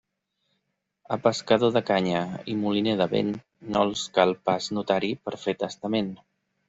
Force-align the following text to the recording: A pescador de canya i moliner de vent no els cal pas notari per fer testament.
A 1.15 1.17
pescador 1.25 1.75
de 1.75 1.83
canya 1.89 2.23
i 2.53 2.55
moliner 2.61 2.95
de 3.03 3.09
vent 3.13 3.31
no 3.75 3.87
els 3.89 4.07
cal 4.17 4.33
pas 4.51 4.71
notari 4.79 5.13
per 5.29 5.39
fer 5.45 5.57
testament. 5.67 6.11